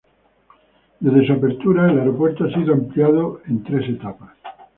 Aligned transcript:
Desde 0.99 1.27
su 1.27 1.33
apertura, 1.33 1.91
el 1.91 1.99
aeropuerto 1.99 2.45
ha 2.45 2.51
sido 2.55 2.73
ampliado 2.73 3.39
en 3.45 3.61
tres 3.63 3.87
etapas. 3.87 4.31